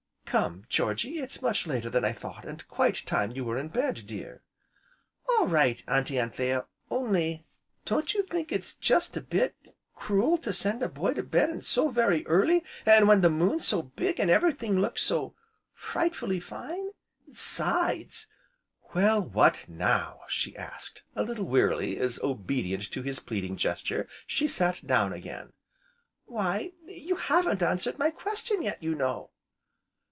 "Come, 0.25 0.63
Georgy, 0.69 1.19
it's 1.19 1.41
much 1.41 1.67
later 1.67 1.89
than 1.89 2.05
I 2.05 2.13
thought, 2.13 2.45
and 2.45 2.65
quite 2.69 3.03
time 3.05 3.31
you 3.33 3.43
were 3.43 3.57
in 3.57 3.67
bed, 3.67 4.07
dear." 4.07 4.41
"All 5.27 5.45
right, 5.45 5.83
Auntie 5.89 6.17
Anthea, 6.17 6.67
only 6.89 7.45
don't 7.83 8.13
you 8.13 8.23
think 8.23 8.49
it's 8.49 8.75
jest 8.75 9.17
a 9.17 9.21
bit 9.21 9.57
cruel 9.93 10.37
to 10.37 10.53
send 10.53 10.83
a 10.83 10.87
boy 10.87 11.15
to 11.15 11.23
bed 11.23 11.65
so 11.65 11.89
very 11.89 12.25
early, 12.27 12.63
an' 12.85 13.07
when 13.07 13.19
the 13.19 13.29
moon's 13.29 13.67
so 13.67 13.81
big, 13.81 14.21
an' 14.21 14.29
everything 14.29 14.79
looks 14.79 15.01
so 15.03 15.35
frightfully 15.73 16.39
fine? 16.39 16.91
'sides" 17.33 18.27
"Well, 18.95 19.21
what 19.21 19.67
now?" 19.67 20.21
she 20.29 20.55
asked, 20.55 21.03
a 21.13 21.23
little 21.23 21.43
wearily 21.45 21.97
as, 21.99 22.21
obedient 22.23 22.89
to 22.91 23.01
his 23.01 23.19
pleading 23.19 23.57
gesture, 23.57 24.07
she 24.25 24.47
sat 24.47 24.87
down 24.87 25.11
again. 25.11 25.51
"Why, 26.23 26.71
you 26.85 27.17
haven't 27.17 27.61
answered 27.61 27.99
my 27.99 28.11
question 28.11 28.61
yet, 28.61 28.81
you 28.81 28.95
know." 28.95 29.31